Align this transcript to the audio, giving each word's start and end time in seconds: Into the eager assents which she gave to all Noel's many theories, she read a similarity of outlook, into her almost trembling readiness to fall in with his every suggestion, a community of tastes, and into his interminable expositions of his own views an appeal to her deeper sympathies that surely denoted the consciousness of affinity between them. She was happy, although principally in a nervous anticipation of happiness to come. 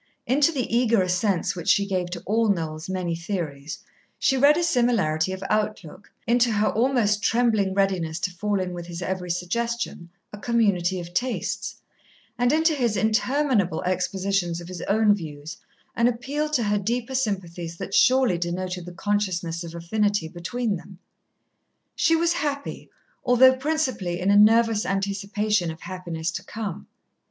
Into 0.25 0.51
the 0.51 0.75
eager 0.75 0.99
assents 1.03 1.55
which 1.55 1.69
she 1.69 1.85
gave 1.85 2.09
to 2.09 2.23
all 2.25 2.49
Noel's 2.49 2.89
many 2.89 3.15
theories, 3.15 3.83
she 4.17 4.35
read 4.35 4.57
a 4.57 4.63
similarity 4.63 5.31
of 5.31 5.43
outlook, 5.47 6.11
into 6.25 6.51
her 6.53 6.69
almost 6.69 7.21
trembling 7.21 7.75
readiness 7.75 8.17
to 8.21 8.31
fall 8.31 8.59
in 8.59 8.73
with 8.73 8.87
his 8.87 9.03
every 9.03 9.29
suggestion, 9.29 10.09
a 10.33 10.39
community 10.39 10.99
of 10.99 11.13
tastes, 11.13 11.83
and 12.35 12.51
into 12.51 12.73
his 12.73 12.97
interminable 12.97 13.83
expositions 13.83 14.59
of 14.59 14.67
his 14.69 14.81
own 14.89 15.13
views 15.13 15.57
an 15.95 16.07
appeal 16.07 16.49
to 16.49 16.63
her 16.63 16.79
deeper 16.79 17.13
sympathies 17.13 17.77
that 17.77 17.93
surely 17.93 18.39
denoted 18.39 18.87
the 18.87 18.91
consciousness 18.93 19.63
of 19.63 19.75
affinity 19.75 20.27
between 20.27 20.77
them. 20.77 20.97
She 21.95 22.15
was 22.15 22.33
happy, 22.33 22.89
although 23.23 23.55
principally 23.55 24.19
in 24.19 24.31
a 24.31 24.35
nervous 24.35 24.83
anticipation 24.83 25.69
of 25.69 25.81
happiness 25.81 26.31
to 26.31 26.43
come. 26.43 26.87